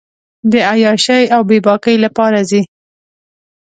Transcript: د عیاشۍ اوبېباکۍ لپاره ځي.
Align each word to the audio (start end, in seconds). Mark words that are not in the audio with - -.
د 0.51 0.53
عیاشۍ 0.69 1.23
اوبېباکۍ 1.37 1.95
لپاره 2.05 2.39
ځي. 2.49 2.61